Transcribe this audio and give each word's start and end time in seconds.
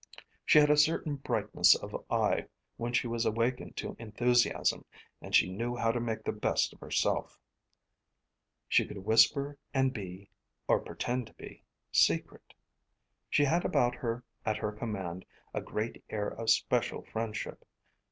She 0.47 0.57
had 0.57 0.71
a 0.71 0.77
certain 0.77 1.17
brightness 1.17 1.75
of 1.75 1.95
eye 2.09 2.47
when 2.75 2.91
she 2.91 3.05
was 3.05 3.23
awakened 3.23 3.77
to 3.77 3.95
enthusiasm, 3.99 4.83
and 5.21 5.35
she 5.35 5.53
knew 5.53 5.75
how 5.75 5.91
to 5.91 5.99
make 5.99 6.23
the 6.23 6.31
best 6.31 6.73
of 6.73 6.79
herself. 6.79 7.37
She 8.67 8.87
could 8.87 8.97
whisper 9.05 9.59
and 9.75 9.93
be 9.93 10.27
or 10.67 10.79
pretend 10.79 11.27
to 11.27 11.33
be 11.35 11.61
secret. 11.91 12.55
She 13.29 13.43
had 13.43 13.63
about 13.63 13.93
her, 13.93 14.23
at 14.43 14.57
her 14.57 14.71
command, 14.71 15.23
a 15.53 15.61
great 15.61 16.03
air 16.09 16.29
of 16.29 16.49
special 16.49 17.03
friendship. 17.03 17.63